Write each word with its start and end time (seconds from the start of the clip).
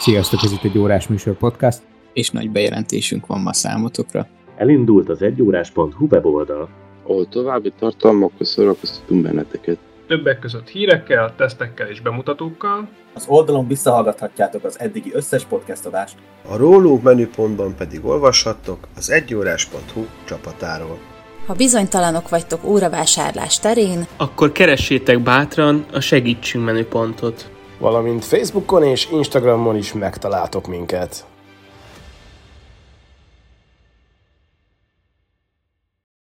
Sziasztok, 0.00 0.42
ez 0.42 0.52
itt 0.52 0.64
egy 0.64 0.78
órás 0.78 1.08
műsor 1.08 1.36
podcast. 1.36 1.78
És 2.12 2.30
nagy 2.30 2.50
bejelentésünk 2.50 3.26
van 3.26 3.40
ma 3.40 3.52
számotokra. 3.52 4.26
Elindult 4.56 5.08
az 5.08 5.22
egyórás.hu 5.22 6.06
weboldal, 6.10 6.68
ahol 7.02 7.28
további 7.28 7.72
tartalmakkal 7.78 8.46
szórakoztatunk 8.46 9.22
benneteket. 9.22 9.78
Többek 10.06 10.38
között 10.38 10.68
hírekkel, 10.68 11.34
tesztekkel 11.36 11.88
és 11.88 12.00
bemutatókkal. 12.00 12.88
Az 13.14 13.24
oldalon 13.28 13.66
visszahallgathatjátok 13.66 14.64
az 14.64 14.80
eddigi 14.80 15.10
összes 15.14 15.44
podcast 15.44 15.86
adást. 15.86 16.16
A 16.48 16.56
rólunk 16.56 17.02
menüpontban 17.02 17.74
pedig 17.74 18.04
olvashattok 18.04 18.78
az 18.96 19.10
egyórás.hu 19.10 20.04
csapatáról. 20.24 20.98
Ha 21.46 21.54
bizonytalanok 21.54 22.28
vagytok 22.28 22.64
óravásárlás 22.64 23.58
terén, 23.58 24.06
akkor 24.16 24.52
keressétek 24.52 25.22
bátran 25.22 25.84
a 25.92 26.00
Segítsünk 26.00 26.64
menüpontot 26.64 27.50
valamint 27.80 28.24
Facebookon 28.24 28.84
és 28.84 29.10
Instagramon 29.10 29.76
is 29.76 29.92
megtaláltok 29.92 30.66
minket. 30.66 31.26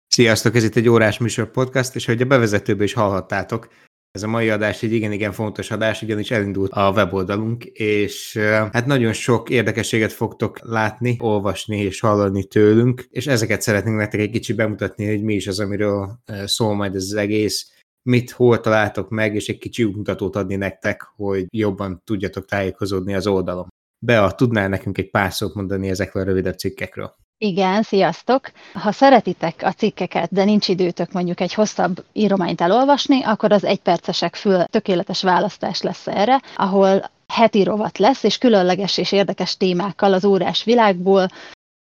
Sziasztok, 0.08 0.56
ez 0.56 0.64
itt 0.64 0.76
egy 0.76 0.88
órás 0.88 1.18
műsor 1.18 1.50
podcast, 1.50 1.94
és 1.94 2.08
ahogy 2.08 2.22
a 2.22 2.24
bevezetőből 2.24 2.84
is 2.84 2.92
hallhattátok, 2.92 3.68
ez 4.10 4.22
a 4.22 4.26
mai 4.26 4.50
adás 4.50 4.82
egy 4.82 4.92
igen-igen 4.92 5.32
fontos 5.32 5.70
adás, 5.70 6.02
ugyanis 6.02 6.30
elindult 6.30 6.72
a 6.72 6.90
weboldalunk, 6.90 7.64
és 7.64 8.36
hát 8.72 8.86
nagyon 8.86 9.12
sok 9.12 9.50
érdekességet 9.50 10.12
fogtok 10.12 10.58
látni, 10.62 11.16
olvasni 11.20 11.80
és 11.80 12.00
hallani 12.00 12.44
tőlünk, 12.44 13.06
és 13.10 13.26
ezeket 13.26 13.62
szeretnénk 13.62 13.96
nektek 13.96 14.20
egy 14.20 14.30
kicsit 14.30 14.56
bemutatni, 14.56 15.06
hogy 15.06 15.22
mi 15.22 15.34
is 15.34 15.46
az, 15.46 15.60
amiről 15.60 16.18
szól 16.44 16.74
majd 16.74 16.94
ez 16.94 17.02
az 17.02 17.14
egész, 17.14 17.70
mit 18.08 18.30
hol 18.30 18.60
találtok 18.60 19.08
meg, 19.08 19.34
és 19.34 19.48
egy 19.48 19.58
kicsi 19.58 19.84
útmutatót 19.84 20.36
adni 20.36 20.56
nektek, 20.56 21.02
hogy 21.16 21.46
jobban 21.50 22.02
tudjatok 22.04 22.44
tájékozódni 22.44 23.14
az 23.14 23.26
oldalon. 23.26 23.68
Bea, 23.98 24.30
tudnál 24.30 24.68
nekünk 24.68 24.98
egy 24.98 25.10
pár 25.10 25.32
szót 25.32 25.54
mondani 25.54 25.88
ezekről 25.88 26.22
a 26.22 26.26
rövidebb 26.26 26.58
cikkekről? 26.58 27.14
Igen, 27.38 27.82
sziasztok! 27.82 28.50
Ha 28.72 28.92
szeretitek 28.92 29.62
a 29.62 29.72
cikkeket, 29.72 30.32
de 30.32 30.44
nincs 30.44 30.68
időtök 30.68 31.12
mondjuk 31.12 31.40
egy 31.40 31.54
hosszabb 31.54 32.04
írományt 32.12 32.60
elolvasni, 32.60 33.22
akkor 33.22 33.52
az 33.52 33.64
egypercesek 33.64 34.34
fül 34.34 34.64
tökéletes 34.64 35.22
választás 35.22 35.82
lesz 35.82 36.06
erre, 36.06 36.42
ahol 36.56 37.10
heti 37.26 37.62
rovat 37.62 37.98
lesz, 37.98 38.22
és 38.22 38.38
különleges 38.38 38.98
és 38.98 39.12
érdekes 39.12 39.56
témákkal 39.56 40.12
az 40.12 40.24
órás 40.24 40.64
világból, 40.64 41.28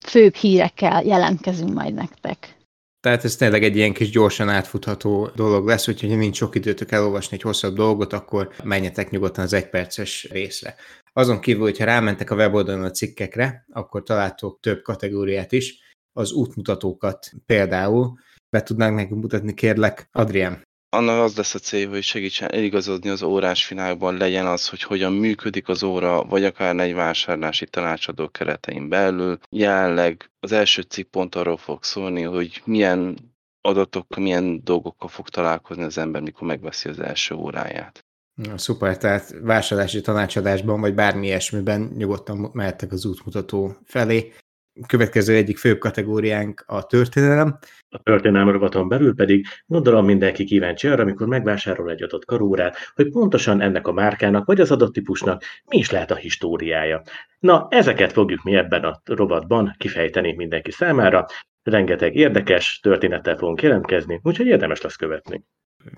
főbb 0.05 0.33
hírekkel 0.33 1.03
jelentkezünk 1.03 1.73
majd 1.73 1.93
nektek. 1.93 2.55
Tehát 3.03 3.23
ez 3.23 3.35
tényleg 3.35 3.63
egy 3.63 3.75
ilyen 3.75 3.93
kis 3.93 4.09
gyorsan 4.09 4.49
átfutható 4.49 5.29
dolog 5.35 5.67
lesz, 5.67 5.87
úgyhogy 5.87 6.09
ha 6.09 6.15
nincs 6.15 6.35
sok 6.35 6.55
időtök 6.55 6.91
elolvasni 6.91 7.35
egy 7.35 7.41
hosszabb 7.41 7.75
dolgot, 7.75 8.13
akkor 8.13 8.53
menjetek 8.63 9.09
nyugodtan 9.09 9.43
az 9.43 9.53
egyperces 9.53 10.27
részre. 10.31 10.75
Azon 11.13 11.39
kívül, 11.39 11.61
hogyha 11.61 11.85
rámentek 11.85 12.31
a 12.31 12.35
weboldalon 12.35 12.83
a 12.83 12.91
cikkekre, 12.91 13.65
akkor 13.71 14.03
találtok 14.03 14.59
több 14.59 14.81
kategóriát 14.81 15.51
is, 15.51 15.79
az 16.13 16.31
útmutatókat 16.31 17.31
például. 17.45 18.17
Be 18.49 18.63
tudnánk 18.63 18.95
nekünk 18.95 19.21
mutatni, 19.21 19.53
kérlek, 19.53 20.07
Adrián 20.11 20.63
annak 20.93 21.23
az 21.23 21.35
lesz 21.35 21.53
a 21.53 21.59
cél, 21.59 21.89
hogy 21.89 22.03
segítsen 22.03 22.51
eligazodni 22.51 23.09
az 23.09 23.23
órás 23.23 23.69
világban, 23.69 24.17
legyen 24.17 24.45
az, 24.45 24.69
hogy 24.69 24.83
hogyan 24.83 25.13
működik 25.13 25.67
az 25.67 25.83
óra, 25.83 26.23
vagy 26.23 26.43
akár 26.43 26.79
egy 26.79 26.93
vásárlási 26.93 27.65
tanácsadó 27.65 28.29
keretein 28.29 28.89
belül. 28.89 29.37
Jelenleg 29.49 30.31
az 30.39 30.51
első 30.51 30.81
cikk 30.81 31.09
pont 31.09 31.35
arról 31.35 31.57
fog 31.57 31.83
szólni, 31.83 32.21
hogy 32.21 32.61
milyen 32.65 33.17
adatok, 33.61 34.15
milyen 34.15 34.63
dolgokkal 34.63 35.09
fog 35.09 35.29
találkozni 35.29 35.83
az 35.83 35.97
ember, 35.97 36.21
mikor 36.21 36.47
megveszi 36.47 36.89
az 36.89 36.99
első 36.99 37.35
óráját. 37.35 38.05
Na, 38.33 38.57
szuper, 38.57 38.97
tehát 38.97 39.35
vásárlási 39.41 40.01
tanácsadásban, 40.01 40.81
vagy 40.81 40.93
bármi 40.93 41.25
ilyesmiben 41.25 41.93
nyugodtan 41.97 42.49
mehettek 42.53 42.91
az 42.91 43.05
útmutató 43.05 43.75
felé 43.85 44.33
következő 44.87 45.35
egyik 45.35 45.57
fő 45.57 45.77
kategóriánk 45.77 46.63
a 46.67 46.85
történelem. 46.85 47.57
A 47.89 47.97
történelem 48.03 48.49
rovaton 48.49 48.87
belül 48.87 49.15
pedig 49.15 49.45
gondolom 49.65 50.05
mindenki 50.05 50.43
kíváncsi 50.43 50.87
arra, 50.87 51.01
amikor 51.01 51.27
megvásárol 51.27 51.91
egy 51.91 52.03
adott 52.03 52.25
karórát, 52.25 52.77
hogy 52.95 53.09
pontosan 53.09 53.61
ennek 53.61 53.87
a 53.87 53.91
márkának 53.91 54.45
vagy 54.45 54.61
az 54.61 54.71
adott 54.71 54.93
típusnak 54.93 55.43
mi 55.65 55.77
is 55.77 55.91
lehet 55.91 56.11
a 56.11 56.15
históriája. 56.15 57.01
Na, 57.39 57.67
ezeket 57.69 58.11
fogjuk 58.11 58.43
mi 58.43 58.55
ebben 58.55 58.83
a 58.83 59.01
rovatban 59.05 59.75
kifejteni 59.77 60.33
mindenki 60.33 60.71
számára. 60.71 61.25
Rengeteg 61.63 62.15
érdekes 62.15 62.79
történettel 62.79 63.37
fogunk 63.37 63.61
jelentkezni, 63.61 64.19
úgyhogy 64.23 64.47
érdemes 64.47 64.81
lesz 64.81 64.95
követni 64.95 65.43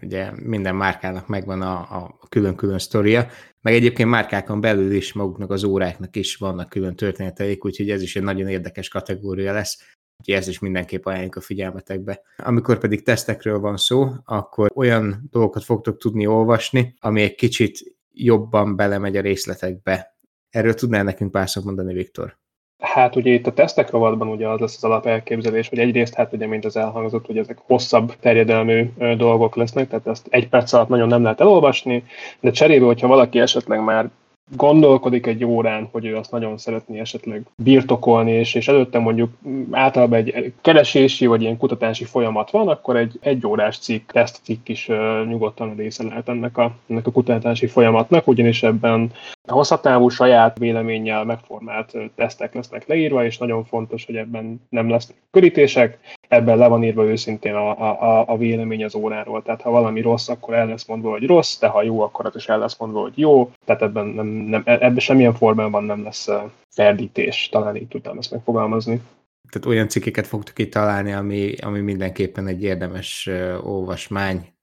ugye 0.02 0.32
minden 0.36 0.76
márkának 0.76 1.28
megvan 1.28 1.62
a, 1.62 1.80
a 1.80 2.20
külön-külön 2.30 2.80
sztoria, 2.80 3.28
meg 3.62 3.74
egyébként 3.74 4.10
márkákon 4.10 4.62
belül 4.62 4.92
is 4.92 5.14
maguknak 5.14 5.52
az 5.52 5.64
óráknak 5.64 6.16
is 6.16 6.36
vannak 6.36 6.70
külön 6.70 6.96
történeteik, 6.96 7.66
úgyhogy 7.66 7.90
ez 7.90 8.02
is 8.02 8.16
egy 8.16 8.24
nagyon 8.24 8.48
érdekes 8.48 8.90
kategória 8.90 9.54
lesz, 9.54 9.78
úgyhogy 10.20 10.36
ez 10.36 10.48
is 10.48 10.60
mindenképp 10.60 11.06
ajánljuk 11.06 11.36
a 11.36 11.42
figyelmetekbe. 11.42 12.22
Amikor 12.38 12.78
pedig 12.78 13.04
tesztekről 13.04 13.60
van 13.60 13.78
szó, 13.78 14.10
akkor 14.24 14.72
olyan 14.76 15.28
dolgokat 15.32 15.64
fogtok 15.64 15.98
tudni 15.98 16.28
olvasni, 16.28 16.96
ami 17.00 17.22
egy 17.22 17.36
kicsit 17.36 17.80
jobban 18.12 18.76
belemegy 18.76 19.18
a 19.18 19.22
részletekbe. 19.22 20.18
Erről 20.50 20.74
tudnál 20.74 21.04
nekünk 21.04 21.32
pár 21.32 21.48
mondani, 21.64 21.94
Viktor? 21.94 22.38
Hát 22.80 23.16
ugye 23.16 23.32
itt 23.32 23.48
a 23.48 23.54
tesztek 23.54 23.90
rovatban 23.90 24.28
ugye 24.28 24.48
az 24.48 24.60
lesz 24.60 24.76
az 24.76 24.84
alapelképzelés, 24.84 25.70
hogy 25.70 25.80
egyrészt 25.80 26.14
hát 26.14 26.34
ugye, 26.34 26.48
mint 26.48 26.66
az 26.66 26.76
elhangzott, 26.78 27.26
hogy 27.26 27.38
ezek 27.38 27.58
hosszabb 27.66 28.16
terjedelmű 28.20 28.90
dolgok 29.18 29.56
lesznek, 29.56 29.88
tehát 29.88 30.08
ezt 30.08 30.28
egy 30.30 30.50
perc 30.50 30.74
alatt 30.74 30.88
nagyon 30.88 31.08
nem 31.08 31.24
lehet 31.24 31.42
elolvasni, 31.42 32.04
de 32.40 32.52
cserébe, 32.52 32.86
hogyha 32.86 33.08
valaki 33.08 33.40
esetleg 33.40 33.84
már 33.84 34.10
gondolkodik 34.56 35.26
egy 35.26 35.46
órán, 35.46 35.88
hogy 35.92 36.06
ő 36.06 36.16
azt 36.18 36.32
nagyon 36.32 36.58
szeretné 36.58 37.00
esetleg 37.00 37.46
birtokolni, 37.56 38.32
és, 38.32 38.54
és 38.54 38.68
előtte 38.68 39.00
mondjuk 39.00 39.32
általában 39.72 40.18
egy 40.18 40.54
keresési 40.62 41.26
vagy 41.26 41.42
ilyen 41.42 41.58
kutatási 41.58 42.04
folyamat 42.04 42.52
van, 42.52 42.68
akkor 42.68 42.96
egy 42.96 43.20
egy 43.22 43.46
órás 43.48 43.78
cikk, 43.78 44.12
tesztcikk 44.12 44.68
is 44.68 44.88
uh, 44.88 45.28
nyugodtan 45.28 45.76
része 45.76 46.04
lehet 46.04 46.30
ennek 46.30 46.58
a, 46.58 46.76
ennek 46.88 47.08
a 47.08 47.12
kutatási 47.12 47.68
folyamatnak, 47.68 48.28
ugyanis 48.28 48.64
ebben 48.64 49.12
hosszatávú 49.48 50.10
saját 50.10 50.58
véleménnyel 50.58 51.24
megformált 51.24 51.98
tesztek 52.16 52.54
lesznek 52.54 52.88
leírva, 52.88 53.26
és 53.26 53.38
nagyon 53.38 53.66
fontos, 53.66 54.06
hogy 54.06 54.16
ebben 54.16 54.62
nem 54.70 54.90
lesznek 54.90 55.18
körítések, 55.32 56.00
ebben 56.28 56.58
le 56.58 56.68
van 56.68 56.84
írva 56.84 57.06
őszintén 57.06 57.54
a, 57.54 57.70
a, 57.70 58.24
a 58.28 58.38
vélemény 58.38 58.84
az 58.84 58.96
óráról. 58.96 59.42
Tehát 59.42 59.62
ha 59.62 59.70
valami 59.70 60.02
rossz, 60.02 60.30
akkor 60.30 60.54
el 60.54 60.68
lesz 60.68 60.86
mondva, 60.86 61.10
hogy 61.10 61.26
rossz, 61.26 61.60
de 61.60 61.68
ha 61.68 61.84
jó, 61.84 62.02
akkor 62.02 62.26
az 62.26 62.36
is 62.36 62.48
el 62.48 62.60
lesz 62.60 62.78
mondva, 62.78 63.02
hogy 63.02 63.18
jó. 63.18 63.52
Tehát 63.66 63.82
ebben, 63.82 64.06
nem, 64.06 64.28
nem, 64.28 64.62
ebben 64.66 65.00
semmilyen 65.00 65.34
formában 65.34 65.84
nem 65.84 66.04
lesz 66.04 66.30
ferdítés, 66.70 67.50
talán 67.52 67.76
így 67.76 67.88
tudtam 67.88 68.18
ezt 68.18 68.32
megfogalmazni. 68.32 69.02
Tehát 69.50 69.68
olyan 69.68 69.88
cikkeket 69.88 70.28
fogtok 70.28 70.60
itt 70.60 70.72
találni, 70.72 71.12
ami, 71.12 71.56
ami 71.62 71.80
mindenképpen 71.80 72.48
egy 72.48 72.64
érdemes 72.64 73.30
olvasmány. 73.64 74.54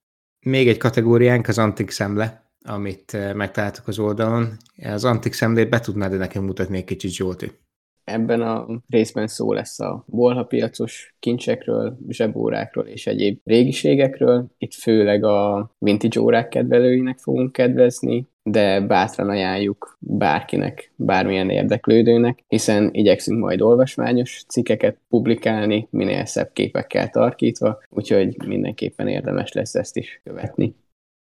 Még 0.46 0.68
egy 0.68 0.76
kategóriánk 0.76 1.48
az 1.48 1.58
antik 1.58 1.90
szemle, 1.90 2.50
amit 2.64 3.34
megtaláltok 3.34 3.88
az 3.88 3.98
oldalon. 3.98 4.56
Az 4.84 5.04
antik 5.04 5.32
szemlét 5.32 5.68
be 5.68 5.80
tudnád 5.80 6.18
nekem 6.18 6.44
mutatni 6.44 6.76
egy 6.76 6.84
kicsit, 6.84 7.10
Zsolti? 7.10 7.50
Ebben 8.04 8.40
a 8.40 8.66
részben 8.88 9.26
szó 9.26 9.52
lesz 9.52 9.80
a 9.80 10.04
bolhapiacos 10.06 11.15
kincsekről, 11.18 11.98
zsebórákról 12.09 12.86
és 12.86 13.06
egyéb 13.06 13.38
régiségekről. 13.44 14.47
Itt 14.59 14.74
főleg 14.74 15.24
a 15.24 15.71
vintage 15.78 16.21
órák 16.21 16.48
kedvelőinek 16.48 17.18
fogunk 17.18 17.53
kedvezni, 17.53 18.27
de 18.42 18.80
bátran 18.80 19.28
ajánljuk 19.28 19.97
bárkinek, 19.98 20.92
bármilyen 20.97 21.50
érdeklődőnek, 21.50 22.44
hiszen 22.48 22.88
igyekszünk 22.92 23.38
majd 23.38 23.60
olvasmányos 23.60 24.44
cikkeket 24.48 24.97
publikálni, 25.09 25.88
minél 25.91 26.24
szebb 26.24 26.50
képekkel 26.53 27.09
tarkítva, 27.09 27.82
úgyhogy 27.88 28.36
mindenképpen 28.47 29.09
érdemes 29.09 29.53
lesz 29.53 29.74
ezt 29.74 29.97
is 29.97 30.21
követni. 30.24 30.74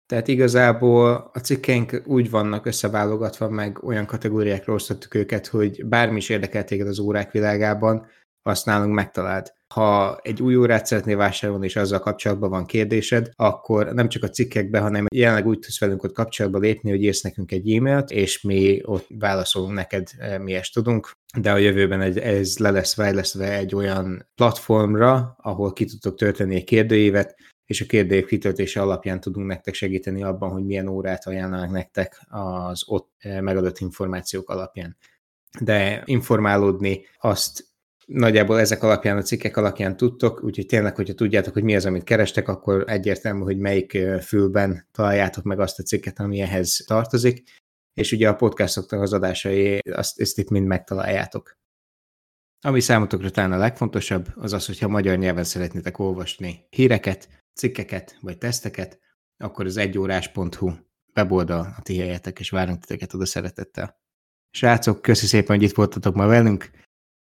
Tehát 0.05 0.27
igazából 0.27 1.29
a 1.33 1.39
cikkeink 1.39 2.01
úgy 2.05 2.29
vannak 2.29 2.65
összeválogatva, 2.65 3.49
meg 3.49 3.83
olyan 3.83 4.05
kategóriákra 4.05 4.73
osztottuk 4.73 5.13
őket, 5.13 5.47
hogy 5.47 5.85
bármi 5.85 6.17
is 6.17 6.29
érdekel 6.29 6.63
téged 6.63 6.87
az 6.87 6.99
órák 6.99 7.31
világában, 7.31 8.07
azt 8.47 8.65
nálunk 8.65 8.93
megtaláld. 8.93 9.53
Ha 9.73 10.19
egy 10.21 10.41
új 10.41 10.55
órát 10.55 10.85
szeretnél 10.85 11.17
vásárolni, 11.17 11.65
és 11.65 11.75
azzal 11.75 11.99
kapcsolatban 11.99 12.49
van 12.49 12.65
kérdésed, 12.65 13.29
akkor 13.35 13.93
nem 13.93 14.09
csak 14.09 14.23
a 14.23 14.29
cikkekbe, 14.29 14.79
hanem 14.79 15.05
jelenleg 15.15 15.47
úgy 15.47 15.59
tudsz 15.59 15.79
velünk 15.79 16.03
ott 16.03 16.13
kapcsolatba 16.13 16.59
lépni, 16.59 16.89
hogy 16.89 17.03
írsz 17.03 17.21
nekünk 17.21 17.51
egy 17.51 17.71
e-mailt, 17.71 18.11
és 18.11 18.41
mi 18.41 18.81
ott 18.83 19.07
válaszolunk 19.19 19.73
neked, 19.73 20.07
eh, 20.17 20.39
mi 20.39 20.53
ezt 20.53 20.73
tudunk, 20.73 21.11
de 21.39 21.51
a 21.51 21.57
jövőben 21.57 22.01
ez 22.01 22.57
le 22.57 22.71
lesz 22.71 22.93
fejlesztve 22.93 23.57
egy 23.57 23.75
olyan 23.75 24.27
platformra, 24.35 25.35
ahol 25.37 25.73
ki 25.73 25.85
tudtok 25.85 26.17
tölteni 26.17 26.55
egy 26.55 26.63
kérdőívet, 26.63 27.35
és 27.65 27.81
a 27.81 27.85
kérdőjük 27.85 28.27
kitöltése 28.27 28.81
alapján 28.81 29.19
tudunk 29.19 29.47
nektek 29.47 29.73
segíteni 29.73 30.23
abban, 30.23 30.51
hogy 30.51 30.65
milyen 30.65 30.87
órát 30.87 31.27
ajánlanak 31.27 31.71
nektek 31.71 32.21
az 32.29 32.83
ott 32.85 33.11
eh, 33.17 33.41
megadott 33.41 33.79
információk 33.79 34.49
alapján. 34.49 34.97
De 35.59 36.01
informálódni 36.05 37.05
azt 37.19 37.65
nagyjából 38.05 38.59
ezek 38.59 38.83
alapján, 38.83 39.17
a 39.17 39.21
cikkek 39.21 39.57
alapján 39.57 39.97
tudtok, 39.97 40.43
úgyhogy 40.43 40.65
tényleg, 40.65 40.95
hogyha 40.95 41.13
tudjátok, 41.13 41.53
hogy 41.53 41.63
mi 41.63 41.75
az, 41.75 41.85
amit 41.85 42.03
kerestek, 42.03 42.47
akkor 42.47 42.83
egyértelmű, 42.87 43.43
hogy 43.43 43.57
melyik 43.57 43.93
eh, 43.93 44.19
fülben 44.21 44.87
találjátok 44.91 45.43
meg 45.43 45.59
azt 45.59 45.79
a 45.79 45.83
cikket, 45.83 46.19
ami 46.19 46.39
ehhez 46.39 46.83
tartozik, 46.87 47.43
és 47.93 48.11
ugye 48.11 48.29
a 48.29 48.35
podcastoknak 48.35 49.01
az 49.01 49.13
adásai, 49.13 49.79
azt, 49.91 50.19
ezt 50.19 50.37
itt 50.37 50.49
mind 50.49 50.67
megtaláljátok. 50.67 51.57
Ami 52.65 52.79
számotokra 52.79 53.29
talán 53.29 53.51
a 53.51 53.57
legfontosabb, 53.57 54.27
az 54.35 54.53
az, 54.53 54.65
hogyha 54.65 54.87
magyar 54.87 55.17
nyelven 55.17 55.43
szeretnétek 55.43 55.99
olvasni 55.99 56.65
híreket, 56.69 57.29
cikkeket 57.53 58.17
vagy 58.21 58.37
teszteket, 58.37 58.99
akkor 59.37 59.65
az 59.65 59.77
egyórás.hu 59.77 60.71
weboldal 61.15 61.73
a 61.77 61.81
ti 61.81 61.97
helyetek, 61.97 62.39
és 62.39 62.49
várunk 62.49 62.79
titeket 62.79 63.13
oda 63.13 63.25
szeretettel. 63.25 63.99
Srácok, 64.51 65.01
köszi 65.01 65.25
szépen, 65.25 65.55
hogy 65.55 65.65
itt 65.65 65.75
voltatok 65.75 66.15
ma 66.15 66.25
velünk. 66.25 66.69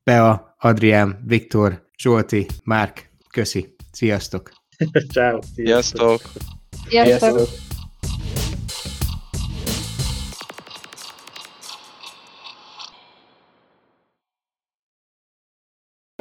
Bea, 0.05 0.55
Adrián, 0.59 1.23
Viktor, 1.27 1.89
Zsolti, 1.99 2.47
Márk, 2.65 3.11
köszi. 3.31 3.75
Sziasztok! 3.93 4.53
Ciao. 5.13 5.39
Sziasztok! 5.55 6.21
Sziasztok! 6.89 7.29
Sziasztok. 7.29 7.72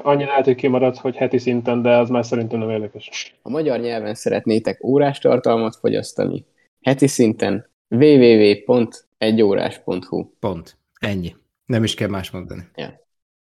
Annyi 0.03 0.25
lehet, 0.25 0.45
hogy 0.45 0.55
kimaradt, 0.55 0.97
hogy 0.97 1.15
heti 1.15 1.37
szinten, 1.37 1.81
de 1.81 1.97
az 1.97 2.09
már 2.09 2.25
szerintem 2.25 2.59
nem 2.59 2.69
érdekes. 2.69 3.35
Ha 3.41 3.49
magyar 3.49 3.79
nyelven 3.79 4.15
szeretnétek 4.15 4.83
órás 4.83 5.19
tartalmat 5.19 5.75
fogyasztani, 5.75 6.45
heti 6.81 7.07
szinten 7.07 7.69
www.egyórás.hu 7.89 10.25
Pont. 10.39 10.77
Ennyi. 10.99 11.35
Nem 11.65 11.83
is 11.83 11.93
kell 11.93 12.07
más 12.07 12.31
mondani. 12.31 12.61
Ja. 12.75 12.99